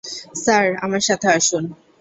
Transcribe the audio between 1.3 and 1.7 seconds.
আসুন।